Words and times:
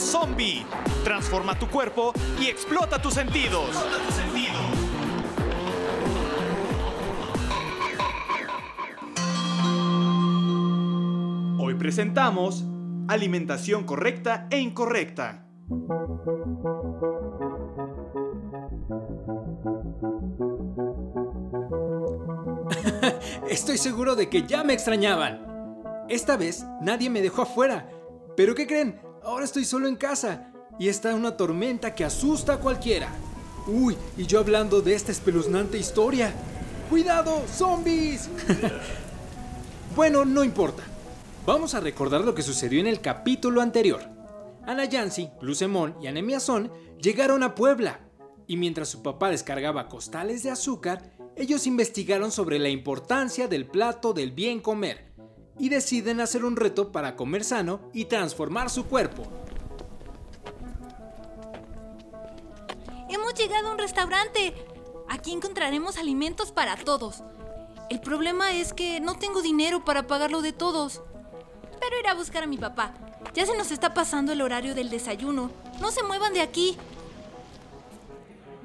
zombie. 0.00 0.64
Transforma 1.04 1.58
tu 1.58 1.68
cuerpo 1.68 2.12
y 2.40 2.46
explota 2.46 3.00
tus 3.00 3.14
sentidos. 3.14 3.70
Hoy 11.58 11.74
presentamos 11.74 12.64
alimentación 13.08 13.84
correcta 13.84 14.46
e 14.50 14.58
incorrecta. 14.58 15.46
Estoy 23.48 23.78
seguro 23.78 24.16
de 24.16 24.28
que 24.28 24.42
ya 24.42 24.64
me 24.64 24.72
extrañaban. 24.72 25.46
Esta 26.08 26.36
vez 26.36 26.64
nadie 26.80 27.10
me 27.10 27.22
dejó 27.22 27.42
afuera. 27.42 27.90
Pero 28.36 28.54
¿qué 28.54 28.66
creen? 28.66 29.00
Ahora 29.26 29.44
estoy 29.44 29.64
solo 29.64 29.88
en 29.88 29.96
casa 29.96 30.52
y 30.78 30.88
está 30.88 31.12
una 31.12 31.36
tormenta 31.36 31.96
que 31.96 32.04
asusta 32.04 32.52
a 32.54 32.60
cualquiera. 32.60 33.08
Uy, 33.66 33.96
y 34.16 34.24
yo 34.24 34.38
hablando 34.38 34.80
de 34.82 34.94
esta 34.94 35.10
espeluznante 35.10 35.78
historia. 35.78 36.32
¡Cuidado, 36.88 37.42
zombies! 37.52 38.30
bueno, 39.96 40.24
no 40.24 40.44
importa. 40.44 40.84
Vamos 41.44 41.74
a 41.74 41.80
recordar 41.80 42.20
lo 42.20 42.36
que 42.36 42.42
sucedió 42.42 42.78
en 42.78 42.86
el 42.86 43.00
capítulo 43.00 43.62
anterior. 43.62 44.00
Ana 44.64 44.84
Yancy, 44.84 45.28
Glucemón 45.40 45.96
y 46.00 46.06
Anemiazón 46.06 46.70
llegaron 47.02 47.42
a 47.42 47.56
Puebla 47.56 47.98
y 48.46 48.56
mientras 48.56 48.88
su 48.88 49.02
papá 49.02 49.30
descargaba 49.30 49.88
costales 49.88 50.44
de 50.44 50.52
azúcar, 50.52 51.02
ellos 51.34 51.66
investigaron 51.66 52.30
sobre 52.30 52.60
la 52.60 52.68
importancia 52.68 53.48
del 53.48 53.66
plato 53.66 54.12
del 54.12 54.30
bien 54.30 54.60
comer 54.60 55.15
y 55.58 55.68
deciden 55.68 56.20
hacer 56.20 56.44
un 56.44 56.56
reto 56.56 56.92
para 56.92 57.16
comer 57.16 57.44
sano 57.44 57.80
y 57.92 58.06
transformar 58.06 58.70
su 58.70 58.86
cuerpo. 58.86 59.24
Hemos 63.08 63.34
llegado 63.34 63.68
a 63.68 63.72
un 63.72 63.78
restaurante. 63.78 64.54
Aquí 65.08 65.32
encontraremos 65.32 65.96
alimentos 65.96 66.52
para 66.52 66.76
todos. 66.76 67.22
El 67.88 68.00
problema 68.00 68.52
es 68.52 68.72
que 68.72 69.00
no 69.00 69.14
tengo 69.14 69.42
dinero 69.42 69.84
para 69.84 70.06
pagarlo 70.06 70.42
de 70.42 70.52
todos. 70.52 71.02
Pero 71.80 71.98
iré 72.00 72.08
a 72.08 72.14
buscar 72.14 72.42
a 72.42 72.46
mi 72.46 72.58
papá. 72.58 72.94
Ya 73.34 73.46
se 73.46 73.56
nos 73.56 73.70
está 73.70 73.94
pasando 73.94 74.32
el 74.32 74.42
horario 74.42 74.74
del 74.74 74.90
desayuno. 74.90 75.50
No 75.80 75.90
se 75.90 76.02
muevan 76.02 76.32
de 76.32 76.40
aquí. 76.40 76.76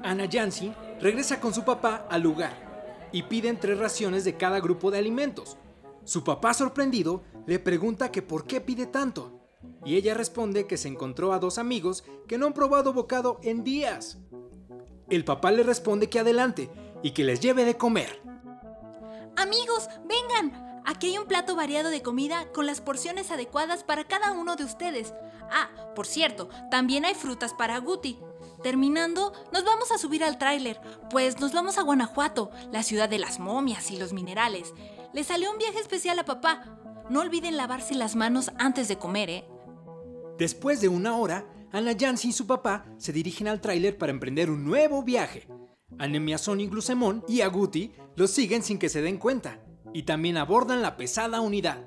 Ana 0.02 0.24
Yancy 0.24 0.72
regresa 1.00 1.40
con 1.40 1.54
su 1.54 1.64
papá 1.64 2.06
al 2.10 2.22
lugar 2.22 2.52
y 3.12 3.22
piden 3.24 3.60
tres 3.60 3.78
raciones 3.78 4.24
de 4.24 4.36
cada 4.36 4.60
grupo 4.60 4.90
de 4.90 4.98
alimentos. 4.98 5.56
Su 6.04 6.24
papá, 6.24 6.54
sorprendido, 6.54 7.22
le 7.46 7.58
pregunta 7.58 8.10
que 8.10 8.22
por 8.22 8.46
qué 8.46 8.60
pide 8.60 8.86
tanto. 8.86 9.40
Y 9.84 9.96
ella 9.96 10.14
responde 10.14 10.66
que 10.66 10.76
se 10.76 10.88
encontró 10.88 11.32
a 11.32 11.38
dos 11.38 11.58
amigos 11.58 12.04
que 12.26 12.38
no 12.38 12.46
han 12.46 12.54
probado 12.54 12.92
bocado 12.92 13.38
en 13.42 13.64
días. 13.64 14.18
El 15.08 15.24
papá 15.24 15.52
le 15.52 15.62
responde 15.62 16.08
que 16.08 16.18
adelante 16.18 16.70
y 17.02 17.12
que 17.12 17.24
les 17.24 17.40
lleve 17.40 17.64
de 17.64 17.76
comer. 17.76 18.20
Amigos, 19.36 19.88
vengan. 20.04 20.82
Aquí 20.84 21.08
hay 21.08 21.18
un 21.18 21.26
plato 21.26 21.54
variado 21.54 21.90
de 21.90 22.02
comida 22.02 22.50
con 22.52 22.66
las 22.66 22.80
porciones 22.80 23.30
adecuadas 23.30 23.84
para 23.84 24.04
cada 24.04 24.32
uno 24.32 24.56
de 24.56 24.64
ustedes. 24.64 25.14
Ah, 25.50 25.70
por 25.94 26.06
cierto, 26.06 26.48
también 26.70 27.04
hay 27.04 27.14
frutas 27.14 27.54
para 27.54 27.78
Guti. 27.78 28.18
Terminando, 28.62 29.32
nos 29.52 29.64
vamos 29.64 29.90
a 29.90 29.98
subir 29.98 30.22
al 30.22 30.38
tráiler, 30.38 30.80
pues 31.10 31.40
nos 31.40 31.52
vamos 31.52 31.78
a 31.78 31.82
Guanajuato, 31.82 32.50
la 32.70 32.82
ciudad 32.82 33.08
de 33.08 33.18
las 33.18 33.40
momias 33.40 33.90
y 33.90 33.96
los 33.96 34.12
minerales. 34.12 34.72
Le 35.12 35.24
salió 35.24 35.50
un 35.50 35.58
viaje 35.58 35.78
especial 35.78 36.18
a 36.18 36.24
papá. 36.24 36.78
No 37.10 37.20
olviden 37.20 37.56
lavarse 37.56 37.94
las 37.94 38.16
manos 38.16 38.50
antes 38.58 38.88
de 38.88 38.96
comer, 38.96 39.28
¿eh? 39.28 39.44
Después 40.38 40.80
de 40.80 40.88
una 40.88 41.16
hora, 41.16 41.44
Ana 41.70 41.92
Yancy 41.92 42.28
y 42.28 42.32
su 42.32 42.46
papá 42.46 42.86
se 42.96 43.12
dirigen 43.12 43.48
al 43.48 43.60
tráiler 43.60 43.98
para 43.98 44.12
emprender 44.12 44.50
un 44.50 44.64
nuevo 44.64 45.02
viaje. 45.02 45.46
Anemiazón 45.98 46.60
y 46.60 46.66
Glucemón 46.66 47.24
y 47.28 47.42
Aguti 47.42 47.92
los 48.16 48.30
siguen 48.30 48.62
sin 48.62 48.78
que 48.78 48.88
se 48.88 49.02
den 49.02 49.18
cuenta 49.18 49.60
y 49.92 50.04
también 50.04 50.38
abordan 50.38 50.80
la 50.80 50.96
pesada 50.96 51.40
unidad. 51.40 51.86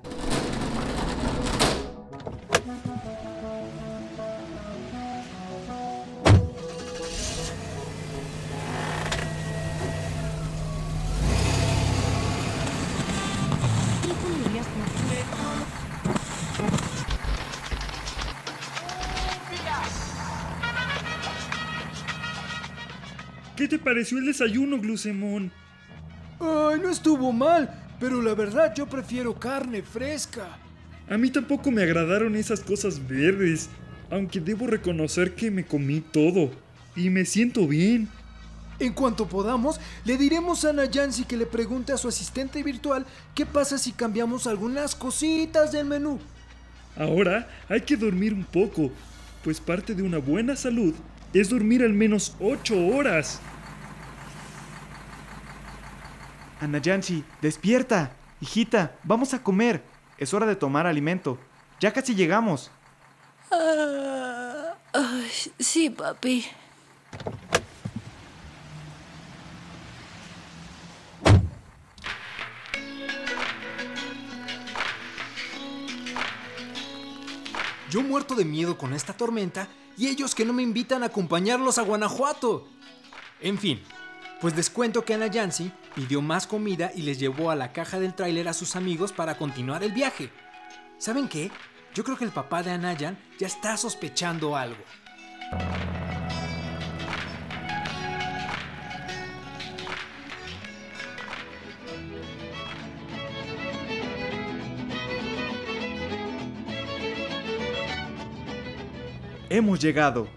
¿Qué 23.65 23.69
te 23.69 23.79
pareció 23.79 24.19
el 24.19 24.27
desayuno, 24.27 24.77
Glucemón? 24.77 25.51
Ay, 26.39 26.79
no 26.83 26.87
estuvo 26.91 27.31
mal, 27.31 27.67
pero 27.99 28.21
la 28.21 28.35
verdad 28.35 28.71
yo 28.75 28.85
prefiero 28.85 29.33
carne 29.33 29.81
fresca. 29.81 30.59
A 31.09 31.17
mí 31.17 31.31
tampoco 31.31 31.71
me 31.71 31.81
agradaron 31.81 32.35
esas 32.35 32.59
cosas 32.59 33.07
verdes, 33.07 33.67
aunque 34.11 34.39
debo 34.39 34.67
reconocer 34.67 35.33
que 35.33 35.49
me 35.49 35.65
comí 35.65 35.99
todo 35.99 36.51
y 36.95 37.09
me 37.09 37.25
siento 37.25 37.67
bien. 37.67 38.07
En 38.77 38.93
cuanto 38.93 39.27
podamos, 39.27 39.79
le 40.03 40.15
diremos 40.15 40.63
a 40.63 40.69
Ana 40.69 40.85
Yancy 40.85 41.23
que 41.23 41.35
le 41.35 41.47
pregunte 41.47 41.91
a 41.91 41.97
su 41.97 42.07
asistente 42.07 42.61
virtual 42.61 43.03
qué 43.33 43.47
pasa 43.47 43.79
si 43.79 43.93
cambiamos 43.93 44.45
algunas 44.45 44.93
cositas 44.93 45.71
del 45.71 45.87
menú. 45.87 46.19
Ahora 46.95 47.49
hay 47.67 47.81
que 47.81 47.97
dormir 47.97 48.31
un 48.31 48.43
poco, 48.43 48.91
pues 49.43 49.59
parte 49.59 49.95
de 49.95 50.03
una 50.03 50.19
buena 50.19 50.55
salud 50.55 50.93
es 51.39 51.49
dormir 51.49 51.83
al 51.83 51.93
menos 51.93 52.35
8 52.39 52.87
horas. 52.87 53.41
Ana 56.61 56.77
Yancy, 56.79 57.23
despierta. 57.41 58.11
Hijita, 58.41 58.95
vamos 59.03 59.33
a 59.33 59.43
comer. 59.43 59.83
Es 60.17 60.33
hora 60.33 60.45
de 60.45 60.55
tomar 60.55 60.87
alimento. 60.87 61.37
Ya 61.79 61.91
casi 61.91 62.15
llegamos. 62.15 62.71
Ah, 63.51 64.73
sí, 65.59 65.89
papi. 65.89 66.45
Yo 77.89 78.01
muerto 78.01 78.35
de 78.35 78.43
miedo 78.43 78.77
con 78.77 78.93
esta 78.93 79.13
tormenta 79.13 79.69
y 79.95 80.07
ellos 80.07 80.35
que 80.35 80.43
no 80.43 80.51
me 80.51 80.63
invitan 80.63 81.03
a 81.03 81.07
acompañarlos 81.07 81.77
a 81.77 81.83
Guanajuato. 81.83 82.67
En 83.39 83.57
fin, 83.57 83.81
pues 84.41 84.55
les 84.55 84.69
cuento 84.69 85.05
que 85.05 85.13
Ana 85.13 85.27
Yancy 85.27 85.71
pidió 85.95 86.21
más 86.21 86.45
comida 86.45 86.91
y 86.93 87.01
les 87.01 87.19
llevó 87.19 87.49
a 87.49 87.55
la 87.55 87.71
caja 87.71 87.99
del 87.99 88.13
tráiler 88.13 88.47
a 88.47 88.53
sus 88.53 88.75
amigos 88.75 89.13
para 89.13 89.37
continuar 89.37 89.81
el 89.83 89.93
viaje. 89.93 90.29
¿Saben 90.97 91.27
qué? 91.27 91.49
Yo 91.93 92.03
creo 92.03 92.17
que 92.17 92.25
el 92.25 92.31
papá 92.31 92.61
de 92.61 92.71
Anayan 92.71 93.17
ya 93.39 93.47
está 93.47 93.77
sospechando 93.77 94.55
algo. 94.55 94.83
Hemos 109.49 109.79
llegado. 109.79 110.27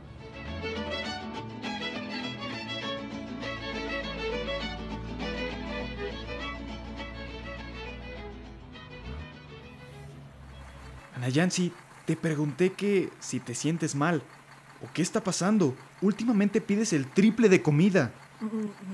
Ana 11.19 11.31
Yancy, 11.31 11.73
te 12.07 12.15
pregunté 12.15 12.75
que 12.75 13.11
si 13.19 13.41
te 13.41 13.57
sientes 13.57 13.97
mal 13.97 14.23
o 14.81 14.87
qué 14.95 15.03
está 15.03 15.21
pasando. 15.25 15.75
Últimamente 16.01 16.61
pides 16.61 16.93
el 16.93 17.09
triple 17.09 17.49
de 17.49 17.61
comida. 17.61 18.13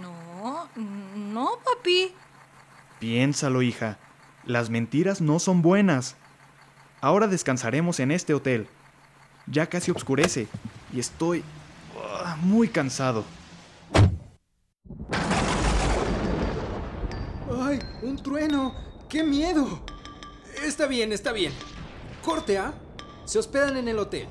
No, 0.00 0.71
no, 0.75 1.50
papi. 1.62 2.15
Piénsalo, 2.99 3.61
hija. 3.61 3.99
Las 4.47 4.71
mentiras 4.71 5.21
no 5.21 5.38
son 5.38 5.61
buenas. 5.61 6.17
Ahora 7.03 7.26
descansaremos 7.26 8.00
en 8.00 8.11
este 8.11 8.32
hotel. 8.32 8.69
Ya 9.47 9.67
casi 9.67 9.91
oscurece 9.91 10.49
y 10.94 11.00
estoy 11.00 11.44
ah, 12.25 12.38
muy 12.41 12.69
cansado. 12.69 13.23
¡Ay, 17.62 17.81
un 18.00 18.17
trueno! 18.17 18.75
¡Qué 19.11 19.23
miedo! 19.23 19.85
Está 20.65 20.87
bien, 20.87 21.12
está 21.12 21.32
bien. 21.32 21.53
Corte 22.25 22.56
A. 22.56 22.73
Se 23.26 23.38
hospedan 23.38 23.76
en 23.76 23.87
el 23.87 23.99
hotel. 23.99 24.29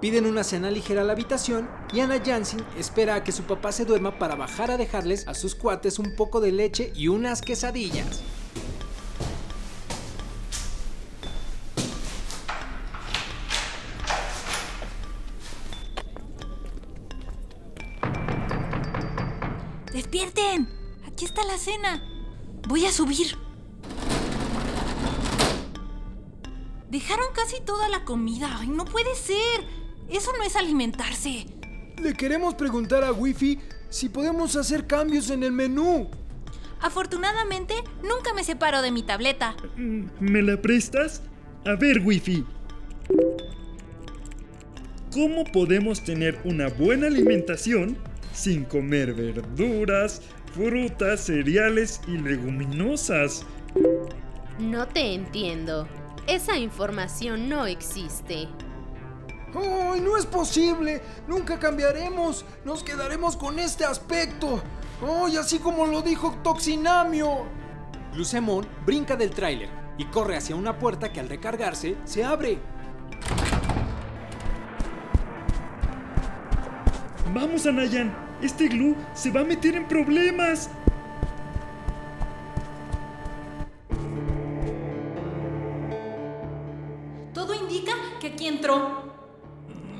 Piden 0.00 0.26
una 0.26 0.44
cena 0.44 0.70
ligera 0.70 1.00
a 1.00 1.04
la 1.04 1.14
habitación 1.14 1.68
y 1.92 1.98
Anna 1.98 2.22
Jansen 2.24 2.64
espera 2.78 3.16
a 3.16 3.24
que 3.24 3.32
su 3.32 3.42
papá 3.42 3.72
se 3.72 3.84
duerma 3.84 4.18
para 4.18 4.36
bajar 4.36 4.70
a 4.70 4.76
dejarles 4.76 5.26
a 5.26 5.34
sus 5.34 5.56
cuates 5.56 5.98
un 5.98 6.14
poco 6.14 6.40
de 6.40 6.52
leche 6.52 6.92
y 6.94 7.08
unas 7.08 7.42
quesadillas. 7.42 8.22
¡Despierten! 19.92 20.68
Aquí 21.06 21.24
está 21.24 21.44
la 21.44 21.58
cena. 21.58 22.00
Voy 22.68 22.86
a 22.86 22.92
subir. 22.92 23.36
Dejaron 26.94 27.26
casi 27.34 27.60
toda 27.60 27.88
la 27.88 28.04
comida. 28.04 28.58
¡Ay, 28.60 28.68
no 28.68 28.84
puede 28.84 29.16
ser! 29.16 29.64
Eso 30.08 30.30
no 30.38 30.44
es 30.44 30.54
alimentarse. 30.54 31.44
Le 32.00 32.14
queremos 32.14 32.54
preguntar 32.54 33.02
a 33.02 33.10
Wifi 33.10 33.58
si 33.90 34.08
podemos 34.08 34.54
hacer 34.54 34.86
cambios 34.86 35.28
en 35.30 35.42
el 35.42 35.50
menú. 35.50 36.08
Afortunadamente, 36.80 37.74
nunca 38.04 38.32
me 38.32 38.44
separo 38.44 38.80
de 38.80 38.92
mi 38.92 39.02
tableta. 39.02 39.56
Mm, 39.76 40.04
¿Me 40.20 40.40
la 40.40 40.62
prestas? 40.62 41.22
A 41.66 41.74
ver, 41.74 41.98
Wifi. 41.98 42.44
¿Cómo 45.12 45.42
podemos 45.46 46.04
tener 46.04 46.40
una 46.44 46.68
buena 46.68 47.08
alimentación 47.08 47.98
sin 48.32 48.64
comer 48.66 49.14
verduras, 49.14 50.22
frutas, 50.52 51.24
cereales 51.24 52.00
y 52.06 52.18
leguminosas? 52.18 53.44
No 54.60 54.86
te 54.86 55.14
entiendo. 55.14 55.88
Esa 56.26 56.56
información 56.56 57.50
no 57.50 57.66
existe. 57.66 58.48
¡Ay, 59.54 60.00
no 60.00 60.16
es 60.16 60.24
posible! 60.24 61.02
¡Nunca 61.28 61.58
cambiaremos! 61.58 62.46
¡Nos 62.64 62.82
quedaremos 62.82 63.36
con 63.36 63.58
este 63.58 63.84
aspecto! 63.84 64.62
¡Ay, 65.02 65.36
así 65.36 65.58
como 65.58 65.86
lo 65.86 66.00
dijo 66.00 66.34
Toxinamio! 66.42 67.44
Glucemón 68.14 68.66
brinca 68.86 69.16
del 69.16 69.30
tráiler 69.30 69.68
y 69.98 70.06
corre 70.06 70.38
hacia 70.38 70.56
una 70.56 70.78
puerta 70.78 71.12
que 71.12 71.20
al 71.20 71.28
recargarse 71.28 71.96
se 72.04 72.24
abre. 72.24 72.58
Vamos, 77.34 77.66
Anayan. 77.66 78.16
Este 78.40 78.68
glue 78.68 78.96
se 79.12 79.30
va 79.30 79.40
a 79.40 79.44
meter 79.44 79.76
en 79.76 79.86
problemas. 79.86 80.70
Indica 87.74 87.92
que 88.20 88.28
aquí 88.28 88.46
entró. 88.46 89.02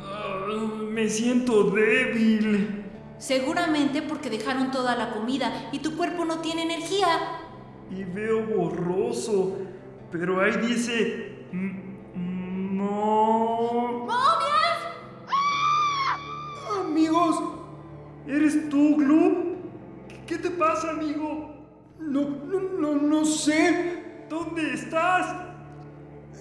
Ah, 0.02 0.46
me 0.90 1.08
siento 1.08 1.70
débil. 1.70 2.84
Seguramente 3.18 4.02
porque 4.02 4.30
dejaron 4.30 4.70
toda 4.70 4.96
la 4.96 5.12
comida 5.12 5.68
y 5.72 5.80
tu 5.80 5.96
cuerpo 5.96 6.24
no 6.24 6.38
tiene 6.40 6.62
energía. 6.62 7.06
Y 7.90 8.04
veo 8.04 8.42
borroso. 8.46 9.56
Pero 10.10 10.40
ahí 10.40 10.56
dice... 10.66 11.46
No... 12.14 14.06
Amigos, 16.80 17.42
¿Eres 18.26 18.68
tú, 18.68 18.96
Glue? 18.96 19.56
¿Qué 20.26 20.38
te 20.38 20.50
pasa, 20.50 20.90
amigo? 20.90 21.50
no, 21.98 22.28
no, 22.28 22.60
no, 22.60 22.94
no 22.94 23.24
sé. 23.24 24.26
¿Dónde 24.28 24.74
estás? 24.74 25.53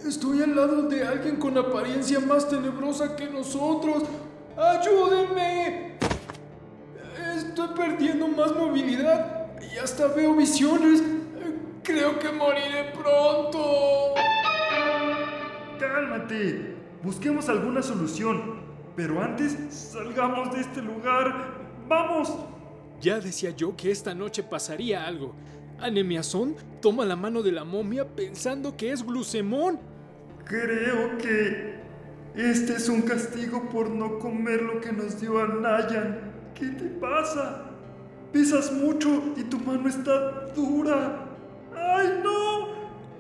Estoy 0.06 0.42
al 0.42 0.56
lado 0.56 0.84
de 0.84 1.06
alguien 1.06 1.38
con 1.38 1.58
apariencia 1.58 2.20
más 2.20 2.50
tenebrosa 2.50 3.16
que 3.16 3.28
nosotros. 3.28 4.04
¡Ayúdenme! 4.58 5.98
Estoy 7.36 7.68
perdiendo 7.76 8.28
más 8.28 8.54
movilidad 8.54 9.48
y 9.62 9.78
hasta 9.78 10.08
veo 10.08 10.36
visiones. 10.36 11.02
Creo 11.84 12.20
que 12.20 12.30
moriré 12.32 12.92
pronto. 12.94 14.14
Cálmate. 15.80 16.76
Busquemos 17.02 17.50
alguna 17.50 17.82
solución. 17.82 18.64
Pero 18.96 19.22
antes, 19.22 19.58
salgamos 19.70 20.54
de 20.54 20.62
este 20.62 20.82
lugar. 20.82 21.56
¡Vamos! 21.88 22.34
Ya 23.02 23.20
decía 23.20 23.50
yo 23.50 23.76
que 23.76 23.92
esta 23.92 24.14
noche 24.14 24.44
pasaría 24.44 25.06
algo. 25.06 25.34
Anemiazón 25.84 26.56
toma 26.82 27.06
la 27.06 27.16
mano 27.16 27.42
de 27.44 27.52
la 27.52 27.64
momia 27.64 28.08
pensando 28.08 28.78
que 28.78 28.92
es 28.92 29.06
glucemón. 29.06 29.80
Creo 30.46 31.18
que 31.18 31.76
este 32.36 32.74
es 32.74 32.90
un 32.90 33.02
castigo 33.02 33.70
por 33.70 33.90
no 33.90 34.18
comer 34.20 34.62
lo 34.62 34.80
que 34.82 34.92
nos 34.92 35.20
dio 35.20 35.40
Anayan. 35.40 36.34
¿Qué 36.56 36.68
te 36.68 36.86
pasa? 36.86 37.66
Pesas 38.32 38.72
mucho 38.72 39.34
y 39.36 39.44
tu 39.44 39.60
mano 39.60 39.88
está 39.90 40.46
dura. 40.56 41.30
¡Ay, 41.76 42.22
no! 42.24 42.68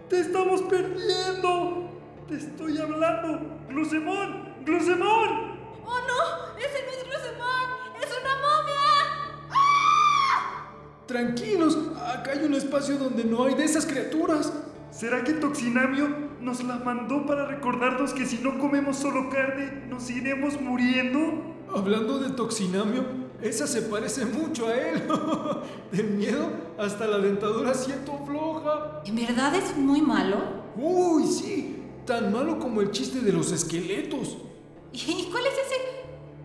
¡Te 0.10 0.22
estamos 0.22 0.62
perdiendo! 0.64 1.90
¡Te 2.28 2.36
estoy 2.36 2.78
hablando! 2.78 3.42
¡Glucemón! 3.70 4.54
¡Glucemón! 4.66 5.58
¡Oh 5.86 6.00
no! 6.08 6.53
Tranquilos, 11.14 11.78
acá 12.08 12.32
hay 12.32 12.44
un 12.44 12.56
espacio 12.56 12.98
donde 12.98 13.24
no 13.24 13.44
hay 13.44 13.54
de 13.54 13.66
esas 13.66 13.86
criaturas. 13.86 14.52
¿Será 14.90 15.24
que 15.24 15.34
Toxinamio 15.34 16.08
nos 16.42 16.64
la 16.64 16.78
mandó 16.78 17.28
para 17.28 17.46
recordarnos 17.46 18.16
que 18.16 18.26
si 18.26 18.40
no 18.40 18.58
comemos 18.58 18.98
solo 18.98 19.30
carne, 19.30 19.84
nos 19.88 20.10
iremos 20.10 20.60
muriendo? 20.60 21.20
Hablando 21.72 22.18
de 22.18 22.32
Toxinamio, 22.32 23.06
esa 23.44 23.68
se 23.68 23.84
parece 23.84 24.26
mucho 24.26 24.66
a 24.66 24.74
él. 24.76 25.04
De 25.92 26.02
miedo, 26.02 26.50
hasta 26.80 27.06
la 27.06 27.20
dentadura 27.20 27.76
siento 27.76 28.20
floja. 28.26 29.04
¿En 29.06 29.16
verdad 29.16 29.54
es 29.54 29.78
muy 29.78 30.02
malo? 30.02 30.38
Uy, 30.76 31.28
sí, 31.28 31.76
tan 32.08 32.34
malo 32.34 32.58
como 32.58 32.82
el 32.82 32.90
chiste 32.90 33.20
de 33.20 33.34
los 33.34 33.52
esqueletos. 33.52 34.36
¿Y 34.92 35.30
cuál 35.30 35.44
es 35.46 35.54
ese? 35.54 35.76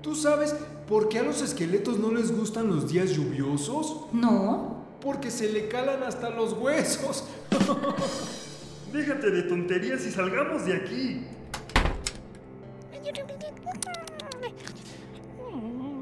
¿Tú 0.02 0.14
sabes 0.14 0.54
por 0.88 1.08
qué 1.08 1.18
a 1.18 1.22
los 1.22 1.42
esqueletos 1.42 1.98
no 1.98 2.10
les 2.10 2.36
gustan 2.36 2.68
los 2.68 2.90
días 2.90 3.10
lluviosos? 3.10 4.06
No. 4.12 4.84
Porque 5.00 5.30
se 5.30 5.52
le 5.52 5.68
calan 5.68 6.02
hasta 6.02 6.30
los 6.30 6.54
huesos. 6.54 7.24
Déjate 8.92 9.30
de 9.30 9.42
tonterías 9.42 10.04
y 10.06 10.10
salgamos 10.10 10.64
de 10.64 10.74
aquí. 10.74 11.26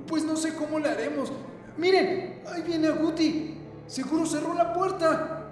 Pues 0.07 0.25
no 0.25 0.37
sé 0.37 0.55
cómo 0.55 0.79
le 0.79 0.89
haremos. 0.89 1.33
Miren, 1.77 2.43
ahí 2.47 2.63
viene 2.63 2.87
Aguti. 2.87 3.59
Seguro 3.89 4.25
cerró 4.25 4.55
la 4.55 4.73
puerta. 4.73 5.49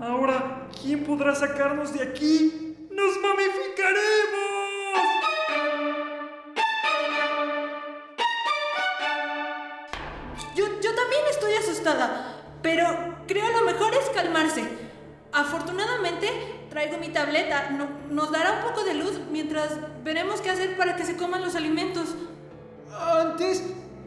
Ahora, 0.00 0.68
¿quién 0.80 1.04
podrá 1.04 1.34
sacarnos 1.34 1.92
de 1.92 2.02
aquí? 2.02 2.76
¡Nos 2.90 3.20
mamificaremos! 3.20 4.17
Asustada, 11.88 12.34
pero 12.62 12.84
creo 13.26 13.44
lo 13.58 13.64
mejor 13.66 13.92
es 13.94 14.08
calmarse. 14.10 14.64
Afortunadamente, 15.32 16.28
traigo 16.70 16.98
mi 16.98 17.08
tableta. 17.08 17.70
No- 17.70 17.88
nos 18.10 18.30
dará 18.30 18.60
un 18.62 18.68
poco 18.70 18.84
de 18.84 18.94
luz 18.94 19.20
mientras 19.30 19.76
veremos 20.04 20.40
qué 20.40 20.50
hacer 20.50 20.76
para 20.76 20.96
que 20.96 21.04
se 21.04 21.16
coman 21.16 21.42
los 21.42 21.54
alimentos. 21.54 22.14
Antes, 22.98 23.62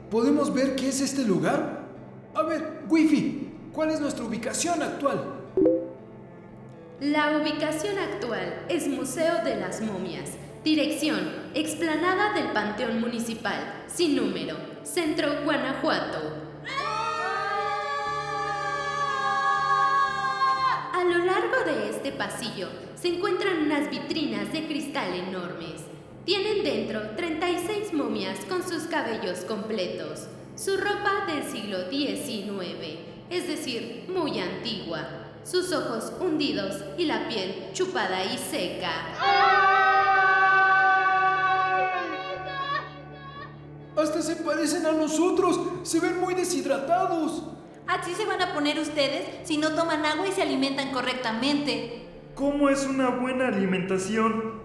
¿podemos 0.09 0.53
ver 0.53 0.75
qué 0.75 0.89
es 0.89 1.01
este 1.01 1.23
lugar? 1.23 1.81
A 2.35 2.43
ver, 2.43 2.81
Wifi, 2.89 3.51
¿cuál 3.73 3.91
es 3.91 3.99
nuestra 3.99 4.25
ubicación 4.25 4.81
actual? 4.81 5.35
La 6.99 7.37
ubicación 7.37 7.97
actual 7.97 8.65
es 8.69 8.87
Museo 8.87 9.43
de 9.43 9.55
las 9.55 9.81
Momias. 9.81 10.31
Dirección, 10.63 11.19
explanada 11.55 12.33
del 12.33 12.51
Panteón 12.51 12.99
Municipal, 13.01 13.83
sin 13.87 14.15
número, 14.15 14.55
Centro 14.83 15.27
Guanajuato. 15.43 16.19
Este 22.03 22.13
pasillo 22.13 22.67
se 22.99 23.09
encuentran 23.09 23.61
unas 23.61 23.91
vitrinas 23.91 24.51
de 24.51 24.65
cristal 24.65 25.13
enormes. 25.13 25.81
Tienen 26.25 26.63
dentro 26.63 27.11
36 27.15 27.93
momias 27.93 28.39
con 28.45 28.67
sus 28.67 28.85
cabellos 28.85 29.41
completos, 29.41 30.21
su 30.55 30.77
ropa 30.77 31.27
del 31.27 31.43
siglo 31.43 31.91
XIX, 31.91 32.97
es 33.29 33.47
decir, 33.47 34.05
muy 34.11 34.39
antigua, 34.39 35.07
sus 35.43 35.71
ojos 35.71 36.11
hundidos 36.19 36.83
y 36.97 37.05
la 37.05 37.27
piel 37.27 37.69
chupada 37.73 38.25
y 38.25 38.35
seca. 38.39 38.91
Hasta 43.95 44.23
se 44.23 44.37
parecen 44.37 44.87
a 44.87 44.93
nosotros. 44.93 45.59
Se 45.83 45.99
ven 45.99 46.19
muy 46.19 46.33
deshidratados. 46.33 47.43
Así 47.87 48.13
se 48.13 48.25
van 48.25 48.41
a 48.41 48.53
poner 48.53 48.79
ustedes 48.79 49.25
si 49.43 49.57
no 49.57 49.73
toman 49.75 50.05
agua 50.05 50.27
y 50.27 50.31
se 50.31 50.41
alimentan 50.41 50.91
correctamente. 50.91 52.03
¿Cómo 52.35 52.69
es 52.69 52.85
una 52.85 53.09
buena 53.09 53.47
alimentación? 53.47 54.61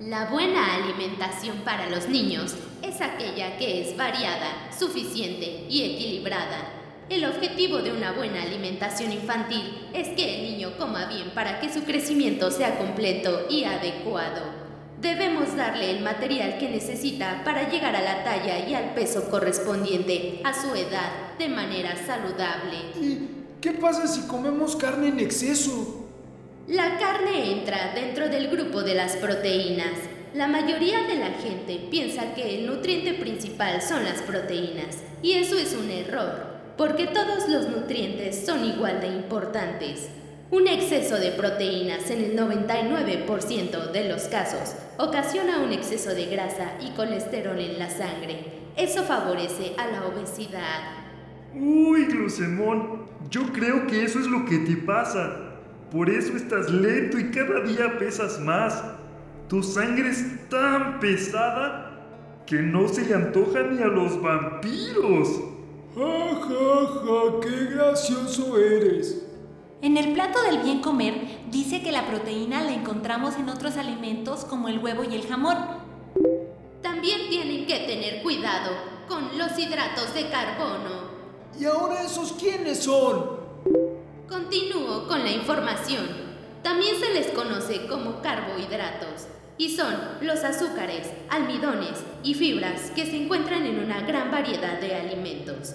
La 0.00 0.26
buena 0.26 0.74
alimentación 0.76 1.58
para 1.58 1.90
los 1.90 2.08
niños 2.08 2.56
es 2.82 3.00
aquella 3.00 3.58
que 3.58 3.82
es 3.82 3.96
variada, 3.96 4.72
suficiente 4.76 5.66
y 5.68 5.82
equilibrada. 5.82 6.80
El 7.10 7.24
objetivo 7.24 7.78
de 7.78 7.92
una 7.92 8.12
buena 8.12 8.42
alimentación 8.42 9.12
infantil 9.12 9.88
es 9.92 10.08
que 10.10 10.36
el 10.36 10.52
niño 10.52 10.78
coma 10.78 11.06
bien 11.06 11.30
para 11.34 11.60
que 11.60 11.72
su 11.72 11.82
crecimiento 11.84 12.50
sea 12.50 12.78
completo 12.78 13.46
y 13.50 13.64
adecuado. 13.64 14.69
Debemos 15.00 15.56
darle 15.56 15.92
el 15.92 16.02
material 16.02 16.58
que 16.58 16.68
necesita 16.68 17.42
para 17.42 17.70
llegar 17.70 17.96
a 17.96 18.02
la 18.02 18.22
talla 18.22 18.68
y 18.68 18.74
al 18.74 18.92
peso 18.92 19.30
correspondiente 19.30 20.42
a 20.44 20.52
su 20.52 20.74
edad 20.74 21.38
de 21.38 21.48
manera 21.48 21.96
saludable. 21.96 22.76
¿Y 23.00 23.28
qué 23.62 23.72
pasa 23.72 24.06
si 24.06 24.26
comemos 24.26 24.76
carne 24.76 25.08
en 25.08 25.20
exceso? 25.20 26.06
La 26.68 26.98
carne 26.98 27.50
entra 27.50 27.92
dentro 27.94 28.28
del 28.28 28.50
grupo 28.50 28.82
de 28.82 28.94
las 28.94 29.16
proteínas. 29.16 29.96
La 30.34 30.48
mayoría 30.48 31.00
de 31.04 31.16
la 31.16 31.30
gente 31.30 31.80
piensa 31.90 32.34
que 32.34 32.58
el 32.58 32.66
nutriente 32.66 33.14
principal 33.14 33.80
son 33.80 34.04
las 34.04 34.20
proteínas, 34.20 34.98
y 35.22 35.32
eso 35.32 35.56
es 35.56 35.74
un 35.74 35.90
error, 35.90 36.44
porque 36.76 37.06
todos 37.06 37.48
los 37.48 37.68
nutrientes 37.68 38.44
son 38.44 38.66
igual 38.66 39.00
de 39.00 39.08
importantes. 39.08 40.10
Un 40.52 40.66
exceso 40.66 41.14
de 41.14 41.30
proteínas 41.30 42.10
en 42.10 42.24
el 42.24 42.36
99% 42.36 43.92
de 43.92 44.08
los 44.08 44.22
casos 44.24 44.74
ocasiona 44.98 45.60
un 45.62 45.72
exceso 45.72 46.12
de 46.12 46.26
grasa 46.26 46.72
y 46.80 46.90
colesterol 46.96 47.56
en 47.56 47.78
la 47.78 47.88
sangre. 47.88 48.46
Eso 48.76 49.04
favorece 49.04 49.74
a 49.78 49.86
la 49.86 50.06
obesidad. 50.08 51.06
Uy, 51.54 52.06
Glucemón, 52.06 53.06
yo 53.30 53.42
creo 53.52 53.86
que 53.86 54.02
eso 54.02 54.18
es 54.18 54.26
lo 54.26 54.44
que 54.44 54.58
te 54.58 54.76
pasa. 54.78 55.36
Por 55.92 56.10
eso 56.10 56.36
estás 56.36 56.68
lento 56.68 57.16
y 57.16 57.30
cada 57.30 57.60
día 57.60 57.96
pesas 57.96 58.40
más. 58.40 58.82
Tu 59.48 59.62
sangre 59.62 60.08
es 60.10 60.48
tan 60.48 60.98
pesada 60.98 62.02
que 62.44 62.56
no 62.60 62.88
se 62.88 63.04
le 63.04 63.14
antoja 63.14 63.62
ni 63.62 63.80
a 63.80 63.86
los 63.86 64.20
vampiros. 64.20 65.28
Ja, 65.94 66.34
ja, 66.40 66.86
ja, 67.04 67.40
qué 67.40 67.72
gracioso 67.72 68.58
eres. 68.58 69.29
En 69.82 69.96
el 69.96 70.12
plato 70.12 70.42
del 70.42 70.58
bien 70.58 70.82
comer 70.82 71.14
dice 71.50 71.82
que 71.82 71.90
la 71.90 72.06
proteína 72.06 72.62
la 72.62 72.72
encontramos 72.72 73.36
en 73.36 73.48
otros 73.48 73.78
alimentos 73.78 74.44
como 74.44 74.68
el 74.68 74.78
huevo 74.78 75.04
y 75.04 75.14
el 75.14 75.26
jamón. 75.26 75.56
También 76.82 77.30
tienen 77.30 77.66
que 77.66 77.78
tener 77.86 78.22
cuidado 78.22 78.72
con 79.08 79.38
los 79.38 79.58
hidratos 79.58 80.12
de 80.12 80.28
carbono. 80.28 81.08
¿Y 81.58 81.64
ahora 81.64 82.02
esos 82.02 82.32
quiénes 82.32 82.80
son? 82.80 83.40
Continúo 84.28 85.08
con 85.08 85.24
la 85.24 85.30
información. 85.30 86.06
También 86.62 86.96
se 87.00 87.14
les 87.14 87.28
conoce 87.28 87.86
como 87.86 88.20
carbohidratos 88.20 89.28
y 89.56 89.74
son 89.74 89.94
los 90.20 90.44
azúcares, 90.44 91.10
almidones 91.30 92.04
y 92.22 92.34
fibras 92.34 92.90
que 92.90 93.06
se 93.06 93.16
encuentran 93.16 93.64
en 93.64 93.78
una 93.78 94.02
gran 94.02 94.30
variedad 94.30 94.78
de 94.78 94.94
alimentos. 94.94 95.74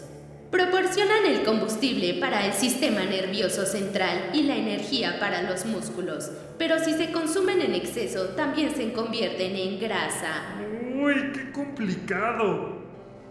Proporcionan 0.56 1.26
el 1.26 1.44
combustible 1.44 2.14
para 2.22 2.46
el 2.46 2.54
sistema 2.54 3.04
nervioso 3.04 3.66
central 3.66 4.30
y 4.32 4.44
la 4.44 4.56
energía 4.56 5.20
para 5.20 5.42
los 5.42 5.66
músculos, 5.66 6.32
pero 6.58 6.80
si 6.80 6.94
se 6.94 7.12
consumen 7.12 7.60
en 7.60 7.76
exceso 7.76 8.30
también 8.38 8.74
se 8.74 8.94
convierten 8.94 9.54
en 9.54 9.82
grasa. 9.82 10.56
Uy, 10.96 11.34
qué 11.34 11.52
complicado. 11.52 12.78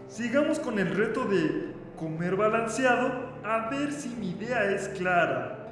Sigamos 0.07 0.59
con 0.59 0.77
el 0.77 0.95
reto 0.95 1.25
de 1.25 1.73
comer 1.95 2.35
balanceado 2.35 3.39
a 3.43 3.71
ver 3.71 3.91
si 3.91 4.09
mi 4.09 4.29
idea 4.29 4.69
es 4.69 4.87
clara. 4.89 5.71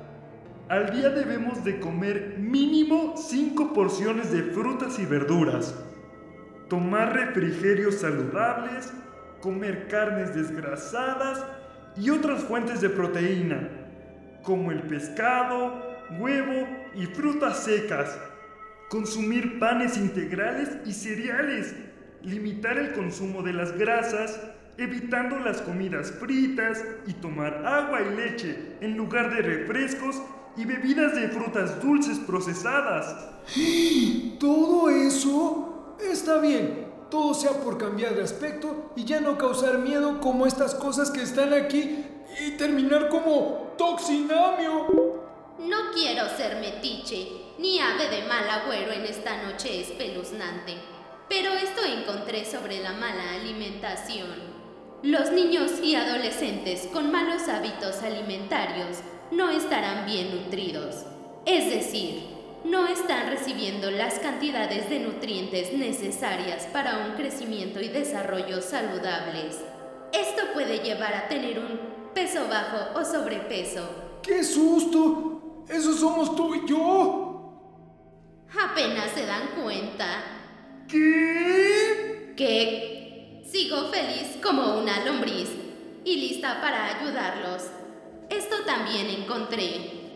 Al 0.69 0.89
día 0.89 1.09
debemos 1.09 1.63
de 1.63 1.79
comer 1.79 2.37
mínimo 2.39 3.13
5 3.15 3.73
porciones 3.73 4.31
de 4.31 4.41
frutas 4.41 4.97
y 4.97 5.05
verduras, 5.05 5.75
tomar 6.67 7.13
refrigerios 7.13 7.99
saludables, 7.99 8.91
comer 9.43 9.89
carnes 9.89 10.33
desgrasadas 10.33 11.43
y 11.97 12.09
otras 12.09 12.45
fuentes 12.45 12.79
de 12.79 12.89
proteína, 12.89 13.69
como 14.41 14.71
el 14.71 14.83
pescado, 14.83 15.83
huevo 16.17 16.65
y 16.95 17.05
frutas 17.07 17.65
secas. 17.65 18.17
Consumir 18.89 19.59
panes 19.59 19.97
integrales 19.97 20.69
y 20.85 20.93
cereales. 20.93 21.75
Limitar 22.21 22.77
el 22.77 22.93
consumo 22.93 23.43
de 23.43 23.51
las 23.51 23.77
grasas, 23.77 24.39
evitando 24.77 25.37
las 25.39 25.61
comidas 25.61 26.09
fritas 26.11 26.81
y 27.05 27.13
tomar 27.13 27.65
agua 27.65 27.99
y 28.01 28.15
leche 28.15 28.77
en 28.79 28.95
lugar 28.95 29.35
de 29.35 29.41
refrescos 29.41 30.21
y 30.55 30.63
bebidas 30.63 31.15
de 31.15 31.27
frutas 31.27 31.81
dulces 31.81 32.17
procesadas. 32.19 33.13
¿Todo 34.39 34.89
eso? 34.89 35.97
Está 35.99 36.39
bien, 36.39 36.82
todo 37.13 37.35
sea 37.35 37.51
por 37.51 37.77
cambiar 37.77 38.15
de 38.15 38.23
aspecto 38.23 38.91
y 38.95 39.05
ya 39.05 39.19
no 39.19 39.37
causar 39.37 39.77
miedo 39.77 40.19
como 40.19 40.47
estas 40.47 40.73
cosas 40.73 41.11
que 41.11 41.21
están 41.21 41.53
aquí 41.53 42.07
y 42.43 42.57
terminar 42.57 43.07
como 43.09 43.75
toxinamio. 43.77 45.21
No 45.59 45.91
quiero 45.93 46.27
ser 46.35 46.59
metiche 46.59 47.27
ni 47.59 47.79
ave 47.79 48.09
de 48.09 48.23
mal 48.23 48.49
agüero 48.49 48.91
en 48.93 49.05
esta 49.05 49.43
noche 49.43 49.81
espeluznante, 49.81 50.73
pero 51.29 51.51
esto 51.53 51.83
encontré 51.85 52.45
sobre 52.45 52.81
la 52.81 52.93
mala 52.93 53.35
alimentación. 53.35 54.33
Los 55.03 55.31
niños 55.31 55.73
y 55.83 55.93
adolescentes 55.93 56.89
con 56.91 57.11
malos 57.11 57.47
hábitos 57.47 58.01
alimentarios 58.01 59.01
no 59.29 59.51
estarán 59.51 60.07
bien 60.07 60.35
nutridos, 60.35 61.05
es 61.45 61.69
decir, 61.69 62.23
no 62.63 62.87
están 62.87 63.29
recibiendo 63.29 63.91
las 63.91 64.19
cantidades 64.19 64.89
de 64.89 64.99
nutrientes 64.99 65.73
necesarias 65.73 66.65
para 66.71 67.05
un 67.05 67.13
crecimiento 67.15 67.81
y 67.81 67.89
desarrollo 67.89 68.61
saludables. 68.61 69.59
Esto 70.13 70.43
puede 70.53 70.79
llevar 70.79 71.13
a 71.13 71.27
tener 71.27 71.59
un 71.59 71.79
peso 72.13 72.47
bajo 72.47 72.99
o 72.99 73.03
sobrepeso. 73.03 74.21
¡Qué 74.21 74.43
susto! 74.43 75.65
¡Eso 75.67 75.93
somos 75.93 76.35
tú 76.35 76.55
y 76.55 76.67
yo! 76.67 77.29
Apenas 78.63 79.11
se 79.11 79.25
dan 79.25 79.61
cuenta 79.61 80.05
¿Qué? 80.87 82.33
que 82.37 83.43
sigo 83.45 83.89
feliz 83.91 84.37
como 84.41 84.77
una 84.79 85.03
lombriz 85.03 85.49
y 86.05 86.15
lista 86.17 86.61
para 86.61 86.99
ayudarlos. 86.99 87.63
Esto 88.29 88.57
también 88.65 89.07
encontré. 89.09 90.12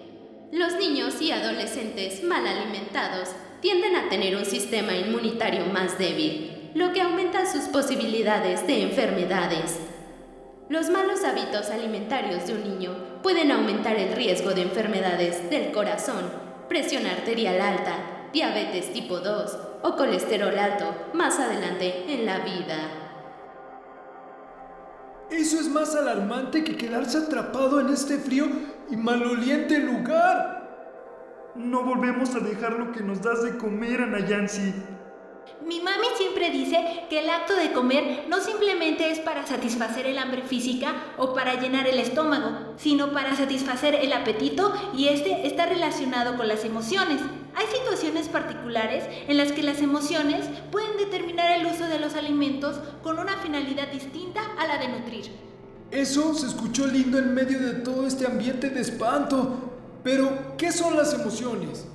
Los 0.51 0.77
niños 0.77 1.21
y 1.21 1.33
adolescentes 1.33 2.23
mal 2.23 2.47
alimentados 2.47 3.29
tienden 3.59 3.97
a 3.97 4.07
tener 4.07 4.37
un 4.37 4.45
sistema 4.45 4.93
inmunitario 4.93 5.65
más 5.65 5.97
débil, 5.97 6.71
lo 6.73 6.93
que 6.93 7.01
aumenta 7.01 7.51
sus 7.51 7.63
posibilidades 7.63 8.65
de 8.65 8.83
enfermedades. 8.83 9.77
Los 10.69 10.89
malos 10.89 11.25
hábitos 11.25 11.69
alimentarios 11.69 12.47
de 12.47 12.53
un 12.53 12.63
niño 12.63 12.95
pueden 13.21 13.51
aumentar 13.51 13.97
el 13.97 14.13
riesgo 14.13 14.51
de 14.51 14.61
enfermedades 14.61 15.49
del 15.49 15.73
corazón, 15.73 16.31
presión 16.69 17.05
arterial 17.05 17.59
alta, 17.59 18.29
diabetes 18.31 18.93
tipo 18.93 19.19
2 19.19 19.57
o 19.83 19.95
colesterol 19.97 20.57
alto 20.57 20.95
más 21.13 21.39
adelante 21.39 22.05
en 22.07 22.25
la 22.25 22.39
vida. 22.39 22.89
Eso 25.29 25.59
es 25.59 25.67
más 25.67 25.93
alarmante 25.93 26.63
que 26.63 26.77
quedarse 26.77 27.17
atrapado 27.17 27.81
en 27.81 27.89
este 27.89 28.17
frío 28.17 28.76
y 28.89 28.97
maloliente 28.97 29.79
lugar. 29.79 31.53
No 31.55 31.83
volvemos 31.83 32.35
a 32.35 32.39
dejar 32.39 32.73
lo 32.73 32.91
que 32.91 33.01
nos 33.01 33.21
das 33.21 33.43
de 33.43 33.57
comer, 33.57 34.01
Anayansi. 34.01 34.73
Mi 35.65 35.79
mami 35.81 36.07
siempre 36.17 36.51
dice 36.51 37.05
que 37.09 37.19
el 37.19 37.29
acto 37.29 37.55
de 37.55 37.71
comer 37.71 38.25
no 38.29 38.39
simplemente 38.39 39.09
es 39.09 39.19
para 39.19 39.45
satisfacer 39.45 40.05
el 40.05 40.17
hambre 40.17 40.41
física 40.43 40.93
o 41.17 41.33
para 41.33 41.59
llenar 41.59 41.87
el 41.87 41.99
estómago, 41.99 42.73
sino 42.77 43.11
para 43.11 43.35
satisfacer 43.35 43.95
el 43.95 44.13
apetito 44.13 44.73
y 44.95 45.07
este 45.07 45.47
está 45.47 45.65
relacionado 45.65 46.37
con 46.37 46.47
las 46.47 46.63
emociones. 46.63 47.21
Hay 47.55 47.65
situaciones 47.67 48.29
particulares 48.29 49.05
en 49.27 49.37
las 49.37 49.51
que 49.51 49.63
las 49.63 49.81
emociones 49.81 50.45
pueden 50.71 50.95
determinar 50.97 51.59
el 51.59 51.65
uso 51.65 51.87
de 51.87 51.99
los 51.99 52.13
alimentos 52.15 52.79
con 53.01 53.17
una 53.17 53.37
finalidad 53.37 53.87
distinta 53.87 54.41
a 54.59 54.67
la 54.67 54.77
de 54.77 54.89
nutrir. 54.89 55.31
Eso 55.91 56.33
se 56.33 56.47
escuchó 56.47 56.85
lindo 56.85 57.17
en 57.17 57.33
medio 57.33 57.59
de 57.59 57.73
todo 57.75 58.05
este 58.05 58.25
ambiente 58.25 58.69
de 58.69 58.81
espanto. 58.81 59.55
Pero, 60.03 60.55
¿qué 60.57 60.71
son 60.71 60.95
las 60.97 61.13
emociones? 61.13 61.85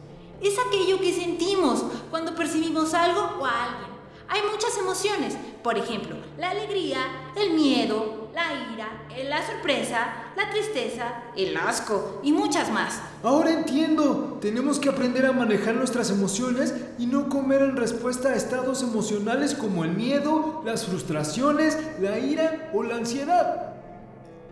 Es 0.43 0.55
aquello 0.67 0.99
que 0.99 1.13
sentimos 1.13 1.85
cuando 2.11 2.35
percibimos 2.35 2.95
algo 2.95 3.21
o 3.41 3.47
a 3.47 3.65
alguien. 3.65 3.93
Hay 4.29 4.41
muchas 4.51 4.77
emociones, 4.79 5.37
por 5.63 5.77
ejemplo, 5.77 6.17
la 6.39 6.51
alegría, 6.51 6.99
el 7.37 7.53
miedo, 7.53 8.31
la 8.35 8.73
ira, 8.73 9.07
la 9.29 9.47
sorpresa, 9.47 10.07
la 10.37 10.49
tristeza, 10.51 11.25
el 11.37 11.55
asco 11.55 12.21
y 12.23 12.33
muchas 12.33 12.71
más. 12.71 13.01
Ahora 13.23 13.51
entiendo, 13.51 14.39
tenemos 14.41 14.79
que 14.79 14.89
aprender 14.89 15.27
a 15.27 15.33
manejar 15.33 15.75
nuestras 15.75 16.11
emociones 16.11 16.75
y 16.99 17.07
no 17.07 17.29
comer 17.29 17.61
en 17.61 17.77
respuesta 17.77 18.31
a 18.31 18.35
estados 18.35 18.83
emocionales 18.83 19.55
como 19.55 19.85
el 19.85 19.93
miedo, 19.93 20.63
las 20.65 20.87
frustraciones, 20.87 21.77
la 22.01 22.19
ira 22.19 22.71
o 22.73 22.83
la 22.83 22.97
ansiedad. 22.97 23.72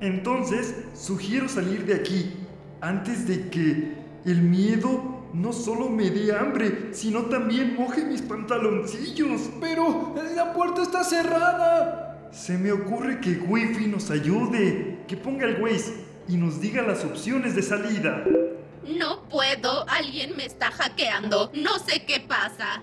Entonces, 0.00 0.74
sugiero 0.94 1.48
salir 1.48 1.84
de 1.84 1.94
aquí 1.94 2.32
antes 2.80 3.26
de 3.26 3.48
que 3.50 3.94
el 4.24 4.42
miedo 4.42 5.20
no 5.32 5.52
solo 5.52 5.88
me 5.88 6.10
dé 6.10 6.34
hambre, 6.34 6.88
sino 6.92 7.26
también 7.26 7.76
moje 7.76 8.04
mis 8.04 8.22
pantaloncillos. 8.22 9.50
Pero 9.60 10.14
la 10.34 10.52
puerta 10.52 10.82
está 10.82 11.04
cerrada. 11.04 12.30
Se 12.32 12.56
me 12.56 12.72
ocurre 12.72 13.20
que 13.20 13.32
Wi-Fi 13.32 13.86
nos 13.86 14.10
ayude, 14.10 15.00
que 15.06 15.16
ponga 15.16 15.46
el 15.46 15.60
Waze 15.60 16.04
y 16.28 16.36
nos 16.36 16.60
diga 16.60 16.82
las 16.82 17.04
opciones 17.04 17.54
de 17.54 17.62
salida. 17.62 18.24
No 18.86 19.28
puedo, 19.28 19.88
alguien 19.88 20.36
me 20.36 20.46
está 20.46 20.70
hackeando, 20.70 21.50
no 21.54 21.78
sé 21.78 22.04
qué 22.06 22.20
pasa. 22.20 22.82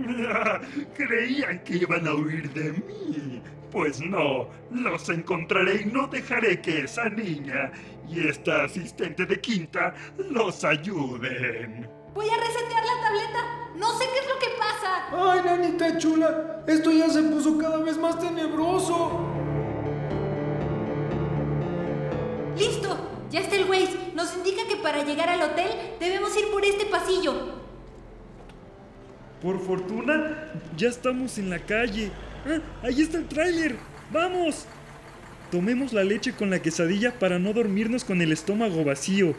Creían 0.96 1.62
que 1.62 1.76
iban 1.76 2.06
a 2.08 2.14
huir 2.14 2.50
de 2.52 2.72
mí. 2.72 3.29
Pues 3.70 4.00
no, 4.00 4.48
los 4.70 5.08
encontraré 5.08 5.82
y 5.82 5.84
no 5.86 6.08
dejaré 6.08 6.60
que 6.60 6.82
esa 6.82 7.08
niña 7.08 7.70
y 8.08 8.26
esta 8.26 8.64
asistente 8.64 9.26
de 9.26 9.40
quinta 9.40 9.94
los 10.30 10.64
ayuden. 10.64 11.88
Voy 12.14 12.28
a 12.28 12.36
resetear 12.36 12.84
la 12.84 13.02
tableta. 13.02 13.70
No 13.76 13.96
sé 13.96 14.04
qué 14.12 14.18
es 14.18 14.28
lo 14.28 14.38
que 14.40 14.58
pasa. 14.58 15.32
Ay, 15.32 15.40
nanita 15.44 15.98
chula, 15.98 16.64
esto 16.66 16.90
ya 16.90 17.08
se 17.08 17.22
puso 17.22 17.56
cada 17.58 17.78
vez 17.78 17.96
más 17.96 18.18
tenebroso. 18.18 19.20
Listo. 22.56 23.10
Ya 23.30 23.40
está 23.40 23.54
el 23.54 23.70
Waze. 23.70 24.12
Nos 24.14 24.36
indica 24.36 24.66
que 24.68 24.76
para 24.76 25.04
llegar 25.04 25.28
al 25.28 25.40
hotel 25.42 25.68
debemos 26.00 26.36
ir 26.36 26.50
por 26.50 26.64
este 26.64 26.86
pasillo. 26.86 27.60
Por 29.40 29.60
fortuna, 29.60 30.52
ya 30.76 30.88
estamos 30.88 31.38
en 31.38 31.48
la 31.48 31.60
calle. 31.60 32.10
Ah, 32.46 32.60
ahí 32.82 33.02
está 33.02 33.18
el 33.18 33.26
tráiler. 33.26 33.76
¡Vamos! 34.12 34.66
Tomemos 35.50 35.92
la 35.92 36.04
leche 36.04 36.32
con 36.32 36.50
la 36.50 36.60
quesadilla 36.60 37.18
para 37.18 37.38
no 37.38 37.52
dormirnos 37.52 38.04
con 38.04 38.22
el 38.22 38.32
estómago 38.32 38.84
vacío. 38.84 39.34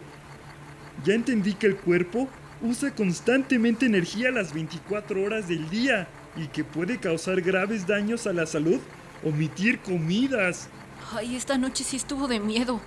Ya 1.06 1.14
entendí 1.14 1.54
que 1.54 1.68
el 1.68 1.78
cuerpo 1.78 2.28
usa 2.62 2.94
constantemente 2.94 3.86
energía 3.86 4.32
las 4.32 4.54
24 4.54 5.24
horas 5.24 5.48
del 5.48 5.70
día 5.70 6.08
y 6.36 6.48
que 6.48 6.64
puede 6.64 7.00
causar 7.00 7.42
graves 7.42 7.88
daños 7.88 8.28
a 8.28 8.34
la 8.34 8.46
salud 8.46 8.80
omitir 9.24 9.80
comidas. 9.80 10.68
Ay, 11.14 11.36
esta 11.36 11.58
noche 11.58 11.84
sí 11.84 11.98
estuvo 11.98 12.28
de 12.28 12.40
miedo. 12.40 12.82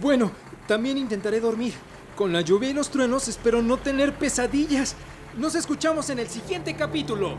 Bueno, 0.00 0.32
también 0.66 0.98
intentaré 0.98 1.40
dormir. 1.40 1.74
Con 2.16 2.32
la 2.32 2.42
lluvia 2.42 2.70
y 2.70 2.74
los 2.74 2.90
truenos 2.90 3.28
espero 3.28 3.62
no 3.62 3.78
tener 3.78 4.14
pesadillas. 4.14 4.96
Nos 5.36 5.54
escuchamos 5.54 6.10
en 6.10 6.18
el 6.18 6.28
siguiente 6.28 6.74
capítulo. 6.74 7.36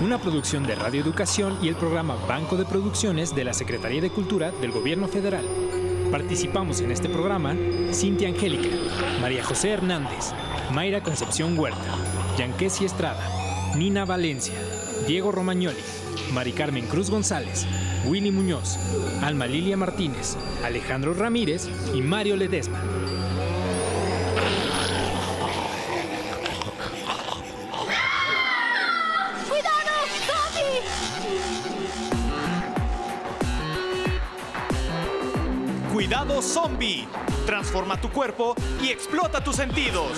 Una 0.00 0.18
producción 0.20 0.64
de 0.64 0.76
Radio 0.76 1.00
Educación 1.00 1.58
y 1.60 1.66
el 1.66 1.74
programa 1.74 2.14
Banco 2.28 2.56
de 2.56 2.64
Producciones 2.64 3.34
de 3.34 3.42
la 3.42 3.52
Secretaría 3.52 4.00
de 4.00 4.10
Cultura 4.10 4.52
del 4.52 4.70
Gobierno 4.70 5.08
Federal. 5.08 5.44
Participamos 6.12 6.80
en 6.80 6.92
este 6.92 7.08
programa 7.08 7.56
Cintia 7.92 8.28
Angélica, 8.28 8.68
María 9.20 9.42
José 9.42 9.70
Hernández, 9.70 10.32
Mayra 10.72 11.02
Concepción 11.02 11.58
Huerta, 11.58 11.96
Yanquesi 12.38 12.84
Estrada, 12.84 13.28
Nina 13.76 14.04
Valencia, 14.04 14.54
Diego 15.08 15.32
Romagnoli, 15.32 15.80
Mari 16.32 16.52
Carmen 16.52 16.86
Cruz 16.86 17.10
González, 17.10 17.66
Willy 18.06 18.30
Muñoz, 18.30 18.78
Alma 19.20 19.46
Lilia 19.46 19.76
Martínez, 19.76 20.36
Alejandro 20.64 21.12
Ramírez 21.12 21.68
y 21.92 22.02
Mario 22.02 22.36
Ledesma. 22.36 22.80
Zombie. 36.42 37.06
Transforma 37.46 38.00
tu 38.00 38.10
cuerpo 38.10 38.54
y 38.82 38.88
explota 38.88 39.42
tus 39.42 39.56
sentidos. 39.56 40.12